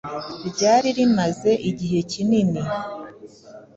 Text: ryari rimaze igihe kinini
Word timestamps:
ryari 0.49 0.89
rimaze 0.97 1.51
igihe 1.69 1.99
kinini 2.11 2.61